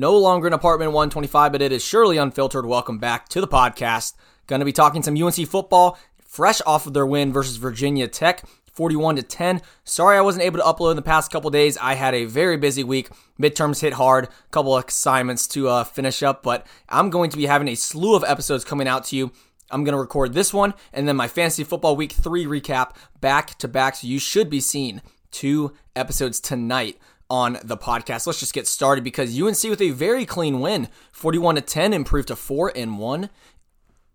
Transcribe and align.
No 0.00 0.16
longer 0.16 0.46
in 0.46 0.54
apartment 0.54 0.92
125, 0.92 1.52
but 1.52 1.60
it 1.60 1.72
is 1.72 1.84
surely 1.84 2.16
unfiltered. 2.16 2.64
Welcome 2.64 2.96
back 2.96 3.28
to 3.28 3.38
the 3.42 3.46
podcast. 3.46 4.14
Going 4.46 4.60
to 4.60 4.64
be 4.64 4.72
talking 4.72 5.02
some 5.02 5.14
UNC 5.14 5.46
football, 5.46 5.98
fresh 6.24 6.62
off 6.64 6.86
of 6.86 6.94
their 6.94 7.04
win 7.04 7.34
versus 7.34 7.56
Virginia 7.56 8.08
Tech. 8.08 8.42
41 8.72 9.16
to 9.16 9.22
10. 9.22 9.60
Sorry 9.84 10.16
I 10.16 10.22
wasn't 10.22 10.44
able 10.44 10.58
to 10.58 10.64
upload 10.64 10.92
in 10.92 10.96
the 10.96 11.02
past 11.02 11.30
couple 11.30 11.50
days. 11.50 11.76
I 11.76 11.96
had 11.96 12.14
a 12.14 12.24
very 12.24 12.56
busy 12.56 12.82
week. 12.82 13.10
Midterms 13.38 13.82
hit 13.82 13.92
hard, 13.92 14.28
couple 14.50 14.74
of 14.74 14.86
assignments 14.88 15.46
to 15.48 15.68
uh, 15.68 15.84
finish 15.84 16.22
up, 16.22 16.42
but 16.42 16.66
I'm 16.88 17.10
going 17.10 17.28
to 17.28 17.36
be 17.36 17.44
having 17.44 17.68
a 17.68 17.74
slew 17.74 18.16
of 18.16 18.24
episodes 18.24 18.64
coming 18.64 18.88
out 18.88 19.04
to 19.04 19.16
you. 19.16 19.32
I'm 19.70 19.84
going 19.84 19.92
to 19.92 20.00
record 20.00 20.32
this 20.32 20.54
one 20.54 20.72
and 20.94 21.06
then 21.06 21.16
my 21.16 21.28
fantasy 21.28 21.62
football 21.62 21.94
week 21.94 22.12
3 22.12 22.46
recap 22.46 22.96
back 23.20 23.58
to 23.58 23.68
back 23.68 23.96
so 23.96 24.06
you 24.06 24.18
should 24.18 24.48
be 24.48 24.60
seeing 24.60 25.02
two 25.30 25.74
episodes 25.94 26.40
tonight 26.40 26.96
on 27.30 27.58
the 27.62 27.76
podcast. 27.76 28.26
Let's 28.26 28.40
just 28.40 28.52
get 28.52 28.66
started 28.66 29.04
because 29.04 29.40
UNC 29.40 29.62
with 29.64 29.80
a 29.80 29.90
very 29.90 30.26
clean 30.26 30.60
win, 30.60 30.88
41 31.12 31.54
to 31.54 31.60
10, 31.60 31.92
improved 31.92 32.28
to 32.28 32.36
4 32.36 32.72
and 32.74 32.98
1 32.98 33.30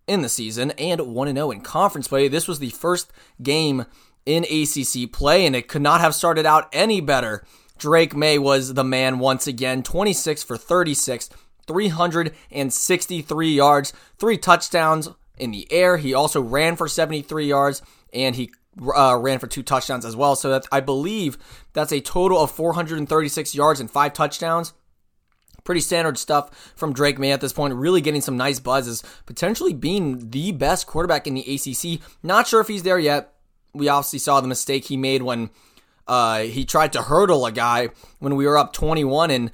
in 0.07 0.21
the 0.21 0.29
season 0.29 0.71
and 0.71 1.01
1 1.01 1.27
and 1.27 1.37
0 1.37 1.51
in 1.51 1.61
conference 1.61 2.07
play. 2.07 2.27
This 2.27 2.47
was 2.47 2.59
the 2.59 2.69
first 2.69 3.11
game 3.41 3.85
in 4.25 4.43
ACC 4.43 5.11
play, 5.11 5.45
and 5.45 5.55
it 5.55 5.67
could 5.67 5.81
not 5.81 6.01
have 6.01 6.13
started 6.15 6.45
out 6.45 6.69
any 6.73 6.99
better. 7.01 7.45
Drake 7.77 8.15
Maye 8.15 8.37
was 8.37 8.73
the 8.73 8.83
man 8.83 9.19
once 9.19 9.47
again, 9.47 9.83
26 9.83 10.43
for 10.43 10.57
36, 10.57 11.29
363 11.67 13.49
yards, 13.49 13.93
three 14.17 14.37
touchdowns 14.37 15.09
in 15.37 15.51
the 15.51 15.71
air. 15.71 15.97
He 15.97 16.13
also 16.13 16.41
ran 16.41 16.75
for 16.75 16.87
73 16.87 17.47
yards, 17.47 17.81
and 18.13 18.35
he 18.35 18.51
uh, 18.81 19.17
ran 19.19 19.39
for 19.39 19.47
two 19.47 19.63
touchdowns 19.63 20.05
as 20.05 20.15
well. 20.15 20.35
So 20.35 20.49
that 20.49 20.65
I 20.71 20.79
believe 20.79 21.37
that's 21.73 21.91
a 21.91 22.01
total 22.01 22.41
of 22.41 22.51
436 22.51 23.55
yards 23.55 23.79
and 23.79 23.89
five 23.89 24.13
touchdowns. 24.13 24.73
Pretty 25.63 25.81
standard 25.81 26.17
stuff 26.17 26.73
from 26.75 26.93
Drake 26.93 27.17
Maye 27.17 27.31
at 27.31 27.41
this 27.41 27.53
point. 27.53 27.73
Really 27.73 28.01
getting 28.01 28.21
some 28.21 28.37
nice 28.37 28.59
buzzes, 28.59 29.03
potentially 29.25 29.73
being 29.73 30.29
the 30.29 30.51
best 30.51 30.85
quarterback 30.85 31.25
in 31.25 31.33
the 31.33 31.41
ACC. 31.41 32.01
Not 32.21 32.47
sure 32.47 32.61
if 32.61 32.67
he's 32.67 32.83
there 32.83 32.99
yet. 32.99 33.33
We 33.73 33.89
obviously 33.89 34.19
saw 34.19 34.41
the 34.41 34.47
mistake 34.47 34.85
he 34.85 34.95
made 34.95 35.23
when 35.23 35.49
uh, 36.07 36.41
he 36.41 36.65
tried 36.65 36.93
to 36.93 37.01
hurdle 37.01 37.45
a 37.45 37.51
guy 37.51 37.89
when 38.19 38.35
we 38.35 38.45
were 38.45 38.57
up 38.57 38.73
21 38.73 39.31
and 39.31 39.51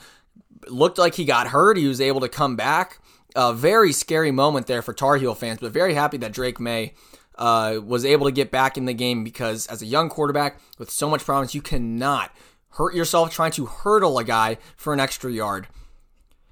looked 0.67 0.97
like 0.97 1.15
he 1.15 1.25
got 1.25 1.47
hurt. 1.47 1.77
He 1.77 1.87
was 1.87 2.01
able 2.01 2.19
to 2.21 2.29
come 2.29 2.55
back. 2.55 2.99
A 3.33 3.53
very 3.53 3.93
scary 3.93 4.31
moment 4.31 4.67
there 4.67 4.81
for 4.81 4.93
Tar 4.93 5.15
Heel 5.15 5.33
fans, 5.33 5.59
but 5.61 5.71
very 5.71 5.93
happy 5.93 6.17
that 6.17 6.33
Drake 6.33 6.59
Maye 6.59 6.93
uh, 7.35 7.79
was 7.83 8.05
able 8.05 8.25
to 8.25 8.31
get 8.31 8.51
back 8.51 8.77
in 8.77 8.85
the 8.85 8.93
game 8.93 9.23
because 9.23 9.67
as 9.67 9.81
a 9.81 9.85
young 9.85 10.09
quarterback 10.09 10.59
with 10.77 10.89
so 10.89 11.09
much 11.09 11.23
promise, 11.23 11.55
you 11.55 11.61
cannot 11.61 12.31
hurt 12.71 12.95
yourself 12.95 13.31
trying 13.31 13.51
to 13.51 13.65
hurdle 13.65 14.17
a 14.17 14.23
guy 14.23 14.57
for 14.77 14.93
an 14.93 14.99
extra 14.99 15.31
yard. 15.31 15.67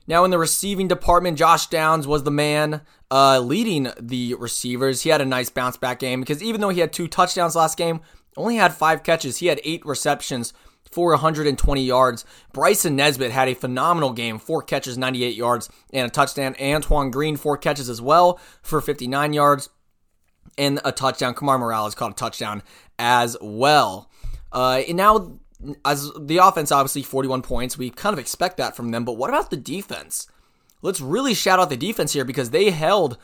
Now, 0.07 0.25
in 0.25 0.31
the 0.31 0.39
receiving 0.39 0.87
department, 0.87 1.37
Josh 1.37 1.67
Downs 1.67 2.07
was 2.07 2.23
the 2.23 2.31
man 2.31 2.81
uh, 3.11 3.39
leading 3.39 3.91
the 3.99 4.33
receivers. 4.35 5.03
He 5.03 5.09
had 5.09 5.21
a 5.21 5.25
nice 5.25 5.49
bounce 5.49 5.77
back 5.77 5.99
game 5.99 6.19
because 6.19 6.41
even 6.41 6.61
though 6.61 6.69
he 6.69 6.79
had 6.79 6.91
two 6.91 7.07
touchdowns 7.07 7.55
last 7.55 7.77
game, 7.77 8.01
only 8.35 8.55
had 8.55 8.73
five 8.73 9.03
catches. 9.03 9.37
He 9.37 9.47
had 9.47 9.61
eight 9.63 9.85
receptions 9.85 10.51
for 10.91 11.11
120 11.11 11.83
yards. 11.83 12.25
Bryson 12.53 12.95
Nesbit 12.95 13.31
had 13.31 13.47
a 13.47 13.53
phenomenal 13.53 14.11
game, 14.11 14.39
four 14.39 14.63
catches, 14.63 14.97
98 14.97 15.35
yards, 15.35 15.69
and 15.93 16.07
a 16.07 16.09
touchdown. 16.09 16.55
Antoine 16.59 17.11
Green, 17.11 17.37
four 17.37 17.57
catches 17.57 17.89
as 17.89 18.01
well 18.01 18.39
for 18.63 18.81
59 18.81 19.33
yards 19.33 19.69
and 20.59 20.79
a 20.85 20.91
touchdown. 20.91 21.33
Kamar 21.33 21.57
Morales 21.57 21.95
caught 21.95 22.11
a 22.11 22.15
touchdown 22.15 22.61
as 22.99 23.35
well. 23.41 24.11
Uh, 24.51 24.83
and 24.87 24.97
now, 24.97 25.39
as 25.85 26.11
the 26.19 26.37
offense, 26.37 26.71
obviously 26.71 27.01
41 27.01 27.41
points, 27.41 27.77
we 27.77 27.89
kind 27.89 28.13
of 28.13 28.19
expect 28.19 28.57
that 28.57 28.75
from 28.75 28.91
them. 28.91 29.05
But 29.05 29.13
what 29.13 29.29
about 29.29 29.49
the 29.49 29.57
defense? 29.57 30.27
Let's 30.81 31.01
really 31.01 31.33
shout 31.33 31.59
out 31.59 31.69
the 31.69 31.77
defense 31.77 32.13
here 32.13 32.25
because 32.25 32.51
they 32.51 32.69
held 32.69 33.17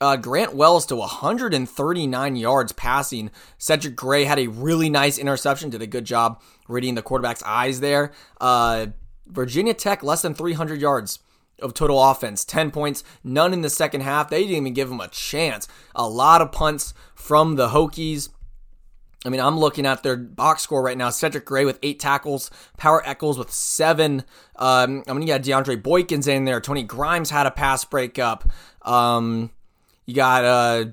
uh, 0.00 0.16
Grant 0.16 0.54
Wells 0.54 0.86
to 0.86 0.96
139 0.96 2.36
yards 2.36 2.72
passing. 2.72 3.30
Cedric 3.58 3.96
Gray 3.96 4.24
had 4.24 4.38
a 4.38 4.48
really 4.48 4.90
nice 4.90 5.18
interception, 5.18 5.70
did 5.70 5.82
a 5.82 5.86
good 5.86 6.04
job 6.04 6.42
reading 6.68 6.94
the 6.94 7.02
quarterback's 7.02 7.42
eyes 7.42 7.80
there. 7.80 8.12
Uh, 8.40 8.86
Virginia 9.26 9.74
Tech 9.74 10.02
less 10.02 10.22
than 10.22 10.34
300 10.34 10.80
yards 10.80 11.20
of 11.60 11.74
total 11.74 12.02
offense, 12.02 12.44
10 12.44 12.70
points, 12.70 13.04
none 13.22 13.52
in 13.52 13.62
the 13.62 13.70
second 13.70 14.02
half. 14.02 14.30
They 14.30 14.42
didn't 14.42 14.56
even 14.56 14.74
give 14.74 14.88
them 14.88 15.00
a 15.00 15.08
chance. 15.08 15.68
A 15.94 16.08
lot 16.08 16.40
of 16.40 16.52
punts 16.52 16.94
from 17.14 17.56
the 17.56 17.68
Hokies. 17.68 18.30
I 19.24 19.28
mean, 19.28 19.40
I'm 19.40 19.58
looking 19.58 19.86
at 19.86 20.02
their 20.02 20.16
box 20.16 20.62
score 20.62 20.82
right 20.82 20.98
now. 20.98 21.10
Cedric 21.10 21.44
Gray 21.44 21.64
with 21.64 21.78
eight 21.82 22.00
tackles, 22.00 22.50
Power 22.76 23.02
Echols 23.06 23.38
with 23.38 23.52
seven. 23.52 24.24
Um, 24.56 25.04
I 25.06 25.12
mean, 25.12 25.22
you 25.22 25.28
got 25.28 25.42
DeAndre 25.42 25.80
Boykins 25.80 26.26
in 26.26 26.44
there. 26.44 26.60
Tony 26.60 26.82
Grimes 26.82 27.30
had 27.30 27.46
a 27.46 27.50
pass 27.52 27.84
breakup. 27.84 28.48
Um, 28.82 29.50
you 30.06 30.14
got, 30.14 30.44
uh, 30.44 30.84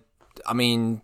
I 0.45 0.53
mean, 0.53 1.01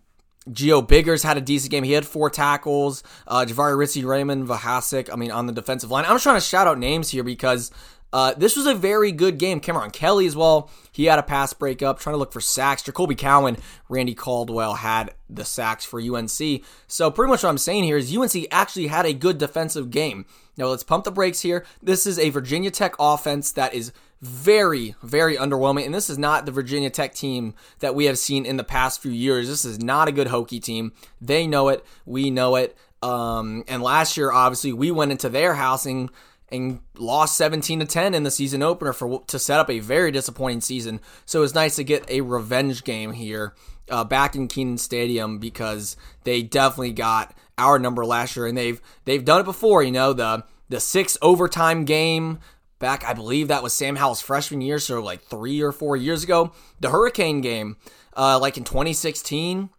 Gio 0.48 0.86
Biggers 0.86 1.24
had 1.24 1.36
a 1.36 1.40
decent 1.40 1.72
game. 1.72 1.82
He 1.82 1.92
had 1.92 2.06
four 2.06 2.30
tackles. 2.30 3.02
Uh, 3.26 3.44
Jahvaree 3.44 3.76
Ritzie, 3.76 4.04
Raymond 4.04 4.46
Vohasek, 4.46 5.12
I 5.12 5.16
mean, 5.16 5.32
on 5.32 5.46
the 5.46 5.52
defensive 5.52 5.90
line. 5.90 6.04
I'm 6.04 6.14
just 6.14 6.22
trying 6.22 6.36
to 6.36 6.40
shout 6.40 6.68
out 6.68 6.78
names 6.78 7.10
here 7.10 7.24
because 7.24 7.72
uh, 8.16 8.32
this 8.32 8.56
was 8.56 8.64
a 8.64 8.74
very 8.74 9.12
good 9.12 9.36
game. 9.36 9.60
Cameron 9.60 9.90
Kelly 9.90 10.26
as 10.26 10.34
well. 10.34 10.70
He 10.90 11.04
had 11.04 11.18
a 11.18 11.22
pass 11.22 11.52
breakup, 11.52 11.98
trying 11.98 12.14
to 12.14 12.18
look 12.18 12.32
for 12.32 12.40
sacks. 12.40 12.80
Jacoby 12.80 13.14
Cowan, 13.14 13.58
Randy 13.90 14.14
Caldwell 14.14 14.72
had 14.76 15.12
the 15.28 15.44
sacks 15.44 15.84
for 15.84 16.00
UNC. 16.00 16.62
So 16.86 17.10
pretty 17.10 17.28
much 17.28 17.42
what 17.42 17.50
I'm 17.50 17.58
saying 17.58 17.84
here 17.84 17.98
is 17.98 18.16
UNC 18.16 18.46
actually 18.50 18.86
had 18.86 19.04
a 19.04 19.12
good 19.12 19.36
defensive 19.36 19.90
game. 19.90 20.24
Now 20.56 20.68
let's 20.68 20.82
pump 20.82 21.04
the 21.04 21.12
brakes 21.12 21.40
here. 21.40 21.66
This 21.82 22.06
is 22.06 22.18
a 22.18 22.30
Virginia 22.30 22.70
Tech 22.70 22.94
offense 22.98 23.52
that 23.52 23.74
is 23.74 23.92
very, 24.22 24.94
very 25.02 25.36
underwhelming. 25.36 25.84
And 25.84 25.94
this 25.94 26.08
is 26.08 26.16
not 26.16 26.46
the 26.46 26.52
Virginia 26.52 26.88
Tech 26.88 27.14
team 27.14 27.52
that 27.80 27.94
we 27.94 28.06
have 28.06 28.16
seen 28.16 28.46
in 28.46 28.56
the 28.56 28.64
past 28.64 29.02
few 29.02 29.12
years. 29.12 29.46
This 29.46 29.66
is 29.66 29.78
not 29.78 30.08
a 30.08 30.12
good 30.12 30.28
Hokie 30.28 30.62
team. 30.62 30.94
They 31.20 31.46
know 31.46 31.68
it. 31.68 31.84
We 32.06 32.30
know 32.30 32.56
it. 32.56 32.78
Um, 33.02 33.62
and 33.68 33.82
last 33.82 34.16
year, 34.16 34.32
obviously, 34.32 34.72
we 34.72 34.90
went 34.90 35.12
into 35.12 35.28
their 35.28 35.52
housing 35.52 36.08
and 36.50 36.80
lost 36.96 37.36
17 37.36 37.80
to 37.80 37.86
10 37.86 38.14
in 38.14 38.22
the 38.22 38.30
season 38.30 38.62
opener 38.62 38.92
for 38.92 39.22
to 39.26 39.38
set 39.38 39.58
up 39.58 39.68
a 39.68 39.80
very 39.80 40.10
disappointing 40.10 40.60
season. 40.60 41.00
So 41.24 41.42
it's 41.42 41.54
nice 41.54 41.76
to 41.76 41.84
get 41.84 42.08
a 42.10 42.20
revenge 42.20 42.84
game 42.84 43.12
here 43.12 43.54
uh, 43.90 44.04
back 44.04 44.34
in 44.34 44.48
Kenan 44.48 44.78
Stadium 44.78 45.38
because 45.38 45.96
they 46.24 46.42
definitely 46.42 46.92
got 46.92 47.34
our 47.58 47.78
number 47.78 48.04
last 48.04 48.36
year 48.36 48.46
and 48.46 48.56
they've 48.56 48.80
they've 49.04 49.24
done 49.24 49.40
it 49.40 49.44
before. 49.44 49.82
You 49.82 49.92
know 49.92 50.12
the 50.12 50.44
the 50.68 50.80
six 50.80 51.18
overtime 51.22 51.84
game 51.84 52.38
back 52.78 53.04
I 53.04 53.14
believe 53.14 53.48
that 53.48 53.62
was 53.62 53.72
Sam 53.72 53.96
Howell's 53.96 54.20
freshman 54.20 54.60
year, 54.60 54.78
so 54.78 55.02
like 55.02 55.22
three 55.22 55.62
or 55.62 55.72
four 55.72 55.96
years 55.96 56.24
ago. 56.24 56.52
The 56.80 56.90
Hurricane 56.90 57.40
game, 57.40 57.76
uh, 58.16 58.38
like 58.38 58.56
in 58.56 58.64
2016. 58.64 59.70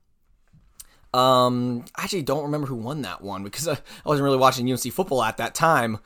Um, 1.14 1.86
I 1.96 2.04
actually 2.04 2.24
don't 2.24 2.44
remember 2.44 2.68
who 2.68 2.76
won 2.76 3.02
that 3.04 3.22
one 3.22 3.44
because 3.44 3.68
I 3.68 3.78
wasn't 4.06 4.26
really 4.26 4.38
watching 4.38 4.70
UNC 4.70 4.92
football 4.92 5.24
at 5.24 5.38
that 5.38 5.56
time. 5.56 6.00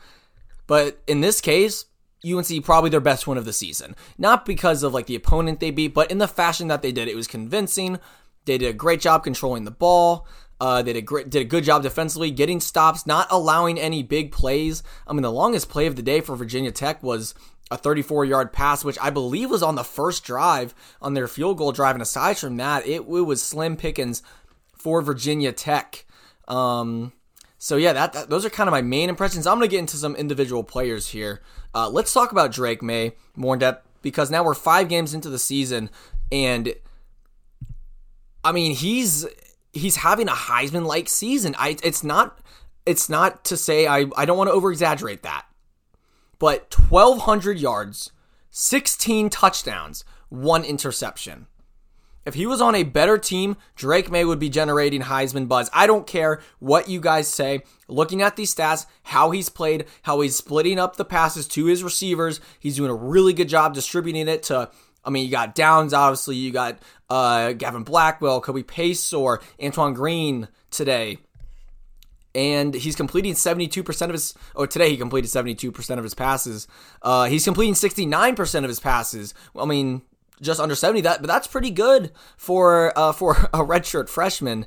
But 0.72 1.02
in 1.06 1.20
this 1.20 1.42
case, 1.42 1.84
UNC 2.26 2.64
probably 2.64 2.90
their 2.90 3.02
best 3.02 3.28
win 3.28 3.38
of 3.38 3.44
the 3.44 3.52
season. 3.52 3.94
Not 4.18 4.46
because 4.46 4.84
of 4.84 4.94
like 4.94 5.06
the 5.06 5.18
opponent 5.18 5.60
they 5.60 5.70
beat, 5.70 5.94
but 5.94 6.10
in 6.10 6.18
the 6.18 6.30
fashion 6.30 6.70
that 6.70 6.82
they 6.82 6.94
did. 6.94 7.10
It 7.10 7.16
was 7.18 7.28
convincing. 7.28 8.00
They 8.46 8.58
did 8.58 8.70
a 8.70 8.74
great 8.74 9.02
job 9.02 9.26
controlling 9.26 9.66
the 9.66 9.72
ball. 9.72 10.26
Uh, 10.62 10.82
they 10.82 10.94
did 10.94 11.00
a, 11.00 11.02
great, 11.02 11.30
did 11.30 11.42
a 11.42 11.44
good 11.44 11.66
job 11.66 11.84
defensively, 11.84 12.32
getting 12.32 12.62
stops, 12.62 13.06
not 13.06 13.28
allowing 13.30 13.78
any 13.78 14.02
big 14.02 14.32
plays. 14.32 14.82
I 15.06 15.12
mean, 15.12 15.24
the 15.24 15.30
longest 15.30 15.68
play 15.68 15.88
of 15.88 15.98
the 15.98 16.02
day 16.02 16.22
for 16.22 16.38
Virginia 16.38 16.72
Tech 16.72 17.04
was 17.04 17.36
a 17.70 17.76
34 17.76 18.24
yard 18.24 18.54
pass, 18.54 18.86
which 18.86 18.98
I 19.02 19.10
believe 19.10 19.50
was 19.50 19.62
on 19.62 19.76
the 19.76 19.84
first 19.84 20.24
drive 20.24 20.74
on 21.02 21.16
their 21.16 21.28
field 21.28 21.58
goal 21.58 21.74
drive. 21.74 21.96
And 21.96 22.02
aside 22.02 22.38
from 22.38 22.56
that, 22.56 22.86
it, 22.86 23.02
it 23.02 23.26
was 23.26 23.44
slim 23.44 23.76
pickings 23.76 24.24
for 24.74 25.02
Virginia 25.02 25.52
Tech. 25.52 26.06
Um, 26.48 27.12
so 27.64 27.78
yeah, 27.78 27.94
that, 27.94 28.14
that, 28.14 28.30
those 28.32 28.44
are 28.44 28.50
kind 28.50 28.68
of 28.68 28.72
my 28.72 28.82
main 28.82 29.08
impressions. 29.08 29.46
I'm 29.46 29.58
gonna 29.58 29.68
get 29.68 29.78
into 29.78 29.96
some 29.96 30.16
individual 30.16 30.64
players 30.64 31.10
here. 31.10 31.44
Uh, 31.76 31.88
let's 31.88 32.12
talk 32.12 32.32
about 32.32 32.52
Drake 32.52 32.82
Maye 32.82 33.12
more 33.36 33.54
in 33.54 33.60
depth 33.60 33.88
because 34.02 34.32
now 34.32 34.44
we're 34.44 34.56
five 34.56 34.90
games 34.90 35.14
into 35.14 35.30
the 35.30 35.38
season, 35.38 35.92
and 36.32 36.74
I 38.44 38.52
mean 38.52 38.74
he's 38.74 39.28
he's 39.74 39.98
having 39.98 40.28
a 40.28 40.32
Heisman 40.32 40.88
like 40.88 41.08
season. 41.08 41.54
I 41.56 41.78
it's 41.84 42.04
not 42.04 42.40
it's 42.88 43.10
not 43.10 43.46
to 43.46 43.56
say 43.56 43.86
I 43.86 44.08
I 44.18 44.26
don't 44.26 44.40
want 44.40 44.48
to 44.48 44.56
over 44.56 44.72
exaggerate 44.72 45.22
that, 45.22 45.46
but 46.40 46.74
1,200 46.90 47.60
yards, 47.60 48.12
16 48.50 49.30
touchdowns, 49.30 50.04
one 50.30 50.64
interception. 50.64 51.46
If 52.26 52.36
he 52.36 52.46
was 52.46 52.62
on 52.62 52.76
a 52.76 52.84
better 52.84 53.18
team, 53.18 53.58
Drake 53.76 54.12
Maye 54.12 54.26
would 54.26 54.38
be 54.40 54.50
generating 54.50 55.02
Heisman 55.02 55.48
buzz. 55.48 55.70
I 55.74 55.88
don't 55.88 56.06
care 56.06 56.40
what 56.60 56.88
you 56.88 57.02
guys 57.02 57.28
say. 57.28 57.64
Looking 57.88 58.22
at 58.22 58.36
these 58.36 58.54
stats, 58.54 58.86
how 59.04 59.32
he's 59.32 59.50
played, 59.50 59.86
how 60.04 60.22
he's 60.22 60.36
splitting 60.36 60.78
up 60.78 60.98
the 60.98 61.06
passes 61.06 61.48
to 61.50 61.66
his 61.66 61.84
receivers, 61.84 62.40
he's 62.60 62.76
doing 62.76 62.92
a 62.92 62.96
really 62.96 63.34
good 63.34 63.50
job 63.50 63.74
distributing 63.74 64.28
it 64.28 64.44
to. 64.44 64.70
I 65.04 65.10
mean, 65.10 65.26
you 65.26 65.32
got 65.32 65.56
Downs, 65.56 65.94
obviously. 65.94 66.36
You 66.36 66.52
got 66.52 66.78
uh, 67.10 67.54
Gavin 67.54 67.84
Blackwell, 67.84 68.40
Kobe 68.40 68.62
Paysour, 68.62 69.20
or 69.20 69.42
Antoine 69.62 69.96
Green 69.96 70.48
today. 70.70 71.18
and 72.36 72.74
he's 72.74 72.96
completing 72.96 73.34
72% 73.34 74.02
of 74.04 74.12
his 74.12 74.34
oh 74.56 74.66
today 74.66 74.90
he 74.90 74.96
completed 74.98 75.30
72% 75.30 75.98
of 75.98 76.04
his 76.04 76.14
passes 76.14 76.68
uh, 77.02 77.26
he's 77.26 77.44
completing 77.44 77.74
69% 77.74 78.64
of 78.64 78.70
his 78.70 78.80
passes 78.80 79.34
i 79.60 79.66
mean 79.66 80.02
just 80.42 80.60
under 80.60 80.76
70 80.76 81.02
that 81.02 81.22
but 81.22 81.28
that's 81.28 81.48
pretty 81.48 81.72
good 81.72 82.12
for 82.38 82.98
uh, 82.98 83.12
for 83.12 83.32
a 83.54 83.60
redshirt 83.60 84.10
freshman 84.10 84.66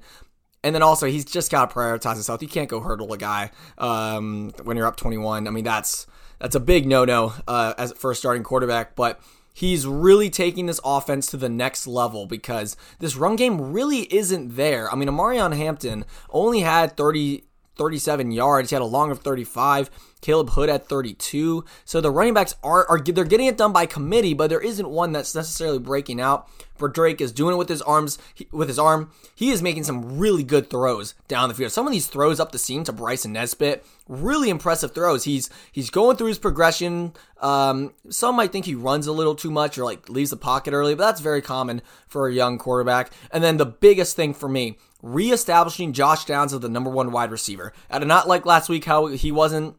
and 0.63 0.75
then 0.75 0.83
also 0.83 1.07
he's 1.07 1.25
just 1.25 1.51
got 1.51 1.69
to 1.69 1.75
prioritize 1.75 2.27
health 2.27 2.43
you 2.43 2.49
can't 2.49 2.69
go 2.69 2.81
hurdle 2.81 3.13
a 3.13 3.19
guy 3.19 3.51
um, 3.79 4.51
when 4.63 4.77
you're 4.77 4.87
up 4.87 4.97
21 4.97 5.47
i 5.47 5.51
mean 5.51 5.65
that's 5.65 6.07
that's 6.39 6.55
a 6.55 6.61
big 6.61 6.87
no-no 6.87 7.33
uh, 7.49 7.75
as 7.79 7.93
for 7.93 8.11
a 8.11 8.15
starting 8.15 8.43
quarterback 8.43 8.95
but 8.95 9.21
he's 9.55 9.87
really 9.87 10.29
taking 10.29 10.67
this 10.67 10.81
offense 10.85 11.29
to 11.29 11.37
the 11.37 11.49
next 11.49 11.87
level 11.87 12.27
because 12.27 12.77
this 12.99 13.17
run 13.17 13.37
game 13.37 13.73
really 13.73 14.13
isn't 14.13 14.57
there. 14.57 14.93
I 14.93 14.97
mean, 14.97 15.09
Omarion 15.09 15.57
Hampton 15.57 16.05
only 16.29 16.61
had 16.61 16.97
30 16.97 17.45
37 17.77 18.31
yards. 18.31 18.71
He 18.71 18.75
had 18.75 18.83
a 18.83 18.87
long 18.87 19.11
of 19.11 19.21
35. 19.21 19.91
Caleb 20.25 20.51
Hood 20.51 20.71
at 20.71 20.89
32. 20.89 21.67
So 21.85 22.01
the 22.01 22.11
running 22.11 22.33
backs 22.33 22.55
are, 22.63 22.89
are 22.89 22.99
they're 22.99 23.25
getting 23.25 23.47
it 23.47 23.59
done 23.59 23.75
by 23.75 23.85
committee, 23.85 24.33
but 24.33 24.49
there 24.49 24.61
isn't 24.61 24.89
one 24.89 25.13
that's 25.13 25.35
necessarily 25.35 25.79
breaking 25.79 26.19
out. 26.19 26.49
For 26.75 26.89
Drake 26.89 27.21
is 27.21 27.31
doing 27.31 27.55
it 27.55 27.59
with 27.59 27.69
his 27.69 27.83
arms, 27.83 28.19
with 28.51 28.69
his 28.69 28.79
arm. 28.79 29.13
He 29.35 29.51
is 29.51 29.63
making 29.63 29.85
some 29.85 30.19
really 30.19 30.43
good 30.43 30.71
throws 30.71 31.15
down 31.29 31.51
the 31.51 31.55
field. 31.55 31.73
Some 31.73 31.87
of 31.87 31.93
these 31.93 32.07
throws 32.07 32.41
up 32.41 32.53
the 32.53 32.59
seam 32.59 32.85
to 32.85 32.93
Bryson 32.93 33.35
Nesbit, 33.35 33.85
really 34.09 34.49
impressive 34.49 34.93
throws. 34.93 35.25
He's 35.25 35.51
he's 35.71 35.91
going 35.91 36.17
through 36.17 36.29
his 36.29 36.39
progression. 36.39 37.13
Um, 37.41 37.93
some 38.09 38.35
might 38.35 38.51
think 38.51 38.65
he 38.65 38.75
runs 38.75 39.07
a 39.07 39.13
little 39.13 39.35
too 39.35 39.51
much 39.51 39.77
or 39.77 39.85
like 39.85 40.09
leaves 40.09 40.31
the 40.31 40.37
pocket 40.37 40.73
early, 40.73 40.95
but 40.95 41.05
that's 41.05 41.21
very 41.21 41.43
common 41.43 41.83
for 42.09 42.27
a 42.27 42.33
young 42.33 42.59
quarterback. 42.59 43.13
And 43.31 43.45
then 43.45 43.59
the 43.59 43.67
biggest 43.67 44.17
thing 44.17 44.35
for 44.35 44.49
me 44.49 44.79
reestablishing 45.03 45.93
Josh 45.93 46.25
Downs 46.25 46.55
as 46.55 46.61
the 46.61 46.69
number 46.71 46.89
one 46.89 47.13
wide 47.13 47.31
receiver. 47.31 47.75
I 47.91 47.99
did 47.99 48.09
not 48.09 48.27
like 48.27 48.47
last 48.47 48.71
week 48.71 48.87
how 48.87 49.09
he 49.09 49.31
wasn't 49.31 49.77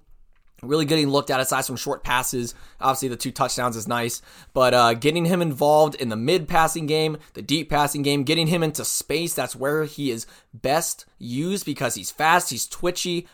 really 0.68 0.86
getting 0.86 1.10
looked 1.10 1.30
at 1.30 1.40
aside 1.40 1.66
from 1.66 1.76
short 1.76 2.04
passes. 2.04 2.54
Obviously, 2.80 3.10
the 3.10 3.16
two 3.16 3.32
touchdowns 3.32 3.76
is 3.76 3.88
nice, 3.88 4.22
but 4.54 4.74
uh, 4.74 4.94
getting 4.94 5.26
him 5.26 5.42
involved 5.42 5.96
in 5.96 6.10
the 6.10 6.16
mid 6.16 6.48
passing 6.48 6.86
game, 6.86 7.18
the 7.34 7.42
deep 7.42 7.70
passing 7.70 8.02
game, 8.02 8.24
getting 8.24 8.48
him 8.48 8.64
into 8.64 8.86
space, 8.86 9.34
that's 9.34 9.56
where 9.56 9.86
he 9.86 10.12
is 10.12 10.26
best 10.54 11.06
used 11.20 11.66
because 11.66 11.96
he's 11.96 12.12
fast, 12.12 12.50
he's 12.50 12.68
twitchy. 12.68 13.28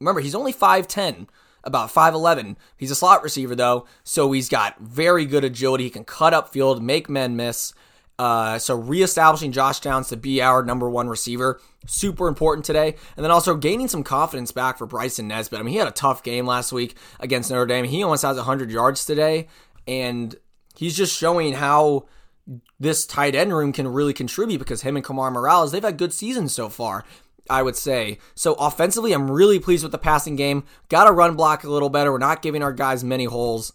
Remember, 0.00 0.20
he's 0.20 0.34
only 0.34 0.52
5'10 0.52 1.26
about 1.64 1.92
5'11. 1.92 2.56
He's 2.76 2.90
a 2.90 2.94
slot 2.94 3.22
receiver, 3.22 3.54
though, 3.54 3.86
so 4.04 4.30
he's 4.32 4.48
got 4.48 4.78
very 4.78 5.26
good 5.26 5.44
agility. 5.44 5.84
He 5.84 5.90
can 5.90 6.04
cut 6.04 6.32
up 6.32 6.52
field, 6.52 6.82
make 6.82 7.10
men 7.10 7.36
miss. 7.36 7.74
Uh, 8.18 8.58
so 8.58 8.76
reestablishing 8.76 9.52
Josh 9.52 9.80
Downs 9.80 10.08
to 10.08 10.16
be 10.16 10.40
our 10.40 10.62
number 10.62 10.88
one 10.88 11.08
receiver, 11.08 11.60
super 11.86 12.28
important 12.28 12.64
today. 12.64 12.96
And 13.16 13.24
then 13.24 13.30
also 13.30 13.56
gaining 13.56 13.88
some 13.88 14.02
confidence 14.02 14.52
back 14.52 14.78
for 14.78 14.86
Bryson 14.86 15.28
Nesbit. 15.28 15.60
I 15.60 15.62
mean, 15.62 15.72
he 15.72 15.78
had 15.78 15.88
a 15.88 15.92
tough 15.92 16.22
game 16.22 16.46
last 16.46 16.72
week 16.72 16.96
against 17.20 17.50
Notre 17.50 17.66
Dame. 17.66 17.84
He 17.84 18.02
almost 18.02 18.22
has 18.22 18.36
100 18.36 18.70
yards 18.70 19.04
today, 19.04 19.48
and 19.86 20.34
he's 20.76 20.96
just 20.96 21.16
showing 21.16 21.52
how 21.52 22.06
this 22.78 23.06
tight 23.06 23.34
end 23.34 23.52
room 23.52 23.72
can 23.72 23.88
really 23.88 24.12
contribute 24.12 24.58
because 24.58 24.82
him 24.82 24.96
and 24.96 25.04
Kamar 25.04 25.30
Morales, 25.30 25.72
they've 25.72 25.82
had 25.82 25.98
good 25.98 26.12
seasons 26.12 26.54
so 26.54 26.68
far. 26.68 27.04
I 27.48 27.62
would 27.62 27.76
say. 27.76 28.18
So 28.34 28.54
offensively, 28.54 29.12
I'm 29.12 29.30
really 29.30 29.60
pleased 29.60 29.84
with 29.84 29.92
the 29.92 29.98
passing 29.98 30.34
game. 30.34 30.64
Got 30.88 31.04
to 31.04 31.12
run 31.12 31.36
block 31.36 31.62
a 31.62 31.70
little 31.70 31.88
better. 31.88 32.10
We're 32.10 32.18
not 32.18 32.42
giving 32.42 32.60
our 32.60 32.72
guys 32.72 33.04
many 33.04 33.24
holes. 33.24 33.72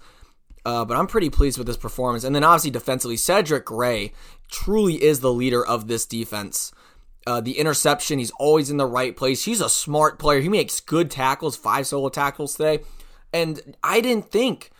Uh, 0.66 0.86
but 0.86 0.96
I'm 0.96 1.08
pretty 1.08 1.30
pleased 1.30 1.58
with 1.58 1.68
this 1.68 1.78
performance. 1.78 2.24
And 2.24 2.36
then 2.36 2.44
obviously 2.44 2.72
defensively, 2.72 3.18
Cedric 3.18 3.66
Gray 3.66 4.14
truly 4.50 5.04
is 5.04 5.20
the 5.20 5.34
leader 5.34 5.66
of 5.66 5.88
this 5.88 6.06
defense. 6.06 6.72
Uh, 7.26 7.42
the 7.42 7.58
interception, 7.58 8.20
he's 8.20 8.32
always 8.40 8.70
in 8.70 8.78
the 8.78 8.86
right 8.86 9.16
place. 9.16 9.46
He's 9.46 9.62
a 9.62 9.70
smart 9.70 10.20
player. 10.20 10.40
He 10.40 10.50
makes 10.50 10.80
good 10.80 11.10
tackles, 11.10 11.56
five 11.56 11.88
solo 11.88 12.10
tackles 12.10 12.56
today. 12.56 12.80
And 13.34 13.76
I 13.84 14.02
didn't 14.02 14.30
think 14.32 14.72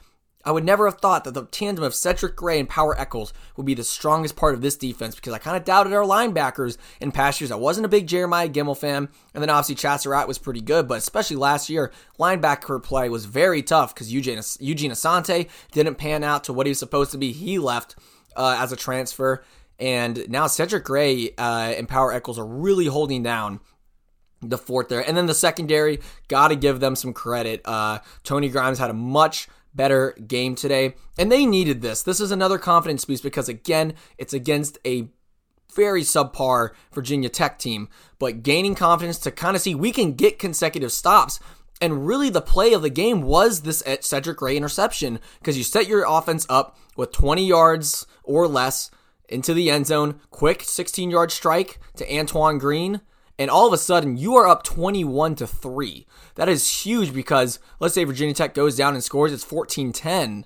I 0.44 0.52
would 0.52 0.66
never 0.66 0.86
have 0.86 1.00
thought 1.00 1.24
that 1.24 1.34
the 1.34 1.46
tandem 1.46 1.84
of 1.84 1.96
Cedric 1.96 2.36
Gray 2.36 2.60
and 2.60 2.68
Power 2.68 3.00
Echols 3.00 3.34
would 3.56 3.66
be 3.66 3.74
the 3.74 3.84
strongest 3.84 4.36
part 4.36 4.54
of 4.54 4.62
this 4.62 4.76
defense 4.76 5.16
because 5.16 5.34
I 5.34 5.38
kind 5.38 5.58
of 5.58 5.66
doubted 5.66 5.94
our 5.94 6.04
linebackers 6.04 6.78
in 7.00 7.12
past 7.12 7.42
years. 7.42 7.52
I 7.52 7.56
wasn't 7.56 7.86
a 7.86 7.90
big 7.90 8.08
Jeremiah 8.08 8.50
Gemmel 8.50 8.78
fan, 8.78 9.10
and 9.34 9.42
then 9.42 9.50
obviously 9.50 9.76
Chazz 9.76 10.02
Surratt 10.02 10.28
was 10.28 10.38
pretty 10.38 10.62
good, 10.62 10.88
but 10.88 10.98
especially 10.98 11.38
last 11.38 11.70
year, 11.70 11.92
linebacker 12.20 12.82
play 12.82 13.10
was 13.10 13.26
very 13.26 13.62
tough 13.62 13.94
because 13.94 14.12
Eugene, 14.12 14.42
Eugene 14.60 14.92
Asante 14.92 15.50
didn't 15.72 15.96
pan 15.96 16.24
out 16.24 16.44
to 16.46 16.54
what 16.54 16.66
he 16.66 16.72
was 16.72 16.80
supposed 16.80 17.12
to 17.12 17.18
be. 17.18 17.32
He 17.32 17.60
left 17.60 17.96
uh, 18.36 18.58
as 18.60 18.72
a 18.72 18.76
transfer, 18.76 19.44
and 19.80 20.28
now 20.30 20.48
Cedric 20.48 20.84
Gray 20.84 21.32
uh, 21.38 21.74
and 21.78 21.88
Power 21.88 22.14
Echols 22.14 22.40
are 22.40 22.46
really 22.46 22.86
holding 22.88 23.24
down 23.24 23.60
the 24.42 24.58
fourth 24.58 24.90
there. 24.90 25.08
And 25.08 25.16
then 25.16 25.28
the 25.28 25.34
secondary, 25.34 26.00
got 26.28 26.50
to 26.50 26.56
give 26.56 26.80
them 26.80 26.96
some 26.96 27.14
credit. 27.14 27.62
Uh, 27.64 28.00
Tony 28.24 28.50
Grimes 28.50 28.80
had 28.80 28.90
a 28.90 28.94
much 28.94 29.48
better 29.74 30.14
game 30.28 30.56
today. 30.56 30.96
And 31.18 31.32
they 31.32 31.46
needed 31.46 31.82
this. 31.82 32.04
This 32.04 32.20
is 32.20 32.32
another 32.32 32.58
confidence 32.58 33.06
boost 33.06 33.24
because, 33.24 33.50
again, 33.50 33.94
it's 34.18 34.34
against 34.34 34.78
a 34.86 35.10
very 35.74 36.02
subpar 36.02 36.72
Virginia 36.94 37.30
Tech 37.30 37.58
team, 37.58 37.88
but 38.20 38.44
gaining 38.44 38.76
confidence 38.76 39.18
to 39.20 39.32
kind 39.32 39.56
of 39.56 39.62
see 39.62 39.74
we 39.74 39.92
can 39.92 40.14
get 40.14 40.40
consecutive 40.40 40.92
stops. 40.92 41.40
And 41.80 42.06
really, 42.06 42.30
the 42.30 42.42
play 42.42 42.74
of 42.74 42.84
the 42.84 42.90
game 42.90 43.22
was 43.22 43.62
this 43.62 43.82
Cedric 44.02 44.38
Gray 44.38 44.56
interception 44.56 45.20
because 45.40 45.58
you 45.58 45.64
set 45.64 45.88
your 45.88 46.06
offense 46.08 46.46
up 46.48 46.78
with 46.96 47.12
20 47.12 47.46
yards 47.46 48.06
or 48.24 48.48
less 48.48 48.92
into 49.28 49.54
the 49.54 49.72
end 49.72 49.88
zone, 49.88 50.20
quick 50.30 50.62
16 50.62 51.10
yard 51.10 51.32
strike 51.32 51.80
to 51.96 52.16
Antoine 52.16 52.60
Green, 52.60 53.02
and 53.42 53.50
all 53.50 53.66
of 53.66 53.74
a 53.74 53.78
sudden 53.78 54.18
you 54.18 54.36
are 54.36 54.48
up 54.48 54.64
21 54.64 55.34
to 55.34 55.48
3. 55.48 56.06
That 56.36 56.48
is 56.48 56.86
huge 56.86 57.12
because 57.12 57.58
let's 57.80 57.96
say 57.96 58.04
Virginia 58.04 58.36
Tech 58.36 58.54
goes 58.54 58.76
down 58.76 58.94
and 58.94 59.04
scores, 59.04 59.34
it's 59.34 59.44
14-10, 59.44 60.44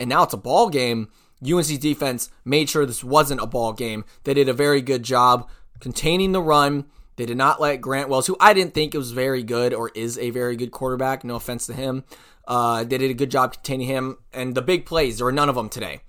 and 0.00 0.08
now 0.08 0.22
it's 0.22 0.32
a 0.32 0.38
ball 0.38 0.70
game. 0.70 1.10
UNC's 1.46 1.78
defense 1.78 2.30
made 2.46 2.70
sure 2.70 2.86
this 2.86 3.04
wasn't 3.04 3.42
a 3.42 3.46
ball 3.46 3.74
game. 3.74 4.06
They 4.24 4.32
did 4.32 4.48
a 4.48 4.54
very 4.54 4.80
good 4.80 5.02
job 5.02 5.46
containing 5.78 6.32
the 6.32 6.40
run. 6.40 6.86
They 7.16 7.26
did 7.26 7.36
not 7.36 7.60
let 7.60 7.82
Grant 7.82 8.08
Wells, 8.08 8.28
who 8.28 8.36
I 8.40 8.54
didn't 8.54 8.72
think 8.72 8.94
was 8.94 9.12
very 9.12 9.42
good 9.42 9.74
or 9.74 9.90
is 9.94 10.16
a 10.16 10.30
very 10.30 10.56
good 10.56 10.70
quarterback, 10.70 11.24
no 11.24 11.34
offense 11.34 11.66
to 11.66 11.74
him. 11.74 12.04
Uh, 12.46 12.82
they 12.82 12.96
did 12.96 13.10
a 13.10 13.14
good 13.14 13.30
job 13.30 13.52
containing 13.52 13.88
him. 13.88 14.16
And 14.32 14.54
the 14.54 14.62
big 14.62 14.86
plays, 14.86 15.18
there 15.18 15.26
were 15.26 15.32
none 15.32 15.50
of 15.50 15.54
them 15.54 15.68
today. 15.68 16.00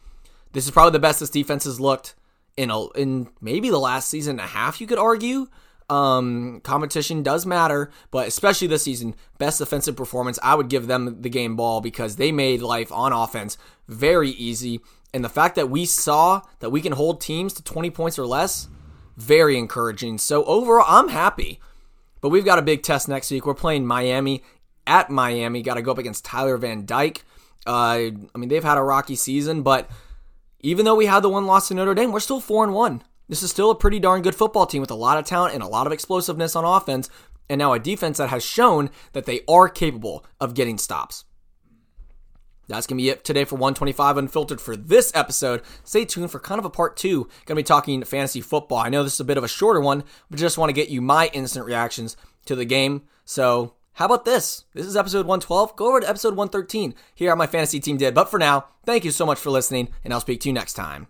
This 0.54 0.64
is 0.64 0.72
probably 0.72 0.94
the 0.94 1.00
best 1.00 1.20
this 1.20 1.30
defense 1.30 1.66
has 1.66 1.82
looked 1.82 2.16
in 2.56 2.72
a, 2.72 2.88
in 2.92 3.28
maybe 3.42 3.70
the 3.70 3.78
last 3.78 4.08
season 4.08 4.40
and 4.40 4.48
a 4.48 4.52
half, 4.52 4.80
you 4.80 4.88
could 4.88 4.98
argue. 4.98 5.48
Um, 5.90 6.62
competition 6.64 7.24
does 7.24 7.46
matter, 7.46 7.90
but 8.12 8.28
especially 8.28 8.68
this 8.68 8.84
season, 8.84 9.16
best 9.40 9.58
defensive 9.58 9.96
performance, 9.96 10.38
I 10.44 10.54
would 10.54 10.70
give 10.70 10.86
them 10.86 11.22
the 11.22 11.30
game 11.30 11.56
ball 11.56 11.82
because 11.82 12.18
they 12.18 12.32
made 12.32 12.62
life 12.62 12.92
on 12.92 13.12
offense 13.12 13.58
very 13.88 14.30
easy. 14.30 14.82
And 15.14 15.26
the 15.26 15.30
fact 15.30 15.56
that 15.56 15.70
we 15.70 15.86
saw 15.86 16.42
that 16.60 16.70
we 16.70 16.82
can 16.82 16.92
hold 16.92 17.22
teams 17.22 17.54
to 17.54 17.64
20 17.64 17.90
points 17.90 18.20
or 18.20 18.28
less, 18.28 18.68
very 19.18 19.58
encouraging. 19.58 20.18
So 20.20 20.44
overall, 20.46 20.86
I'm 20.88 21.10
happy. 21.10 21.60
But 22.22 22.30
we've 22.30 22.46
got 22.46 22.60
a 22.60 22.64
big 22.64 22.84
test 22.84 23.08
next 23.08 23.32
week. 23.32 23.46
We're 23.46 23.54
playing 23.54 23.86
Miami 23.86 24.44
at 24.86 25.10
Miami. 25.10 25.62
Got 25.62 25.76
to 25.76 25.82
go 25.82 25.92
up 25.92 25.98
against 25.98 26.26
Tyler 26.26 26.58
Van 26.58 26.86
Dyke. 26.86 27.24
Uh, 27.66 28.12
I 28.34 28.38
mean, 28.38 28.50
they've 28.50 28.64
had 28.64 28.78
a 28.78 28.84
rocky 28.84 29.16
season, 29.16 29.64
but 29.64 29.90
even 30.62 30.86
though 30.86 30.96
we 30.96 31.06
had 31.06 31.22
the 31.22 31.30
one 31.30 31.46
loss 31.46 31.68
to 31.68 31.74
Notre 31.74 31.94
Dame, 31.94 32.12
we're 32.12 32.20
still 32.20 32.40
four 32.40 32.64
and 32.64 32.74
one. 32.74 33.04
This 33.30 33.44
is 33.44 33.52
still 33.52 33.70
a 33.70 33.76
pretty 33.76 34.00
darn 34.00 34.24
good 34.24 34.36
football 34.36 34.66
team 34.66 34.82
with 34.82 34.92
a 34.92 34.96
lot 34.96 35.20
of 35.20 35.24
talent 35.24 35.54
and 35.54 35.64
a 35.64 35.68
lot 35.68 35.88
of 35.88 35.94
explosiveness 35.94 36.56
on 36.56 36.66
offense, 36.66 37.10
and 37.48 37.60
now 37.60 37.74
a 37.74 37.80
defense 37.80 38.18
that 38.18 38.30
has 38.30 38.44
shown 38.44 38.90
that 39.14 39.26
they 39.26 39.42
are 39.48 39.70
capable 39.70 40.26
of 40.42 40.56
getting 40.56 40.80
stops. 40.80 41.26
That's 42.68 42.86
going 42.86 42.98
to 42.98 43.04
be 43.04 43.10
it 43.10 43.24
today 43.24 43.46
for 43.46 43.56
125 43.56 44.18
Unfiltered 44.18 44.62
for 44.62 44.76
this 44.76 45.12
episode. 45.16 45.64
Stay 45.84 46.06
tuned 46.06 46.32
for 46.32 46.40
kind 46.40 46.60
of 46.60 46.66
a 46.66 46.70
part 46.70 46.98
two. 46.98 47.24
Going 47.46 47.56
to 47.56 47.56
be 47.56 47.64
talking 47.64 48.04
fantasy 48.04 48.42
football. 48.42 48.78
I 48.78 48.90
know 48.90 49.04
this 49.04 49.16
is 49.16 49.20
a 49.20 49.26
bit 49.26 49.38
of 49.38 49.44
a 49.44 49.48
shorter 49.48 49.82
one, 49.82 50.04
but 50.30 50.40
just 50.40 50.58
want 50.58 50.70
to 50.70 50.74
get 50.74 50.90
you 50.90 51.02
my 51.02 51.30
instant 51.34 51.66
reactions 51.66 52.16
to 52.46 52.56
the 52.56 52.66
game. 52.66 53.04
So, 53.26 53.74
how 53.94 54.06
about 54.06 54.24
this? 54.24 54.66
This 54.74 54.86
is 54.86 54.96
episode 54.96 55.26
112. 55.26 55.76
Go 55.76 55.90
over 55.90 56.00
to 56.00 56.10
episode 56.10 56.36
113. 56.36 56.94
Here 57.16 57.32
how 57.32 57.36
my 57.36 57.48
fantasy 57.48 57.80
team 57.80 57.98
did. 57.98 58.14
But 58.14 58.30
for 58.30 58.40
now, 58.40 58.68
thank 58.86 59.04
you 59.04 59.12
so 59.12 59.26
much 59.26 59.40
for 59.40 59.50
listening, 59.50 59.90
and 60.04 60.14
I'll 60.14 60.22
speak 60.22 60.40
to 60.42 60.50
you 60.50 60.54
next 60.54 60.74
time. 60.74 61.08